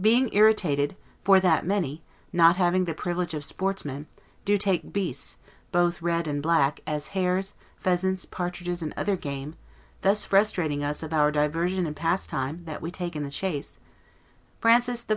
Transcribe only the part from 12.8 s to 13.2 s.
we take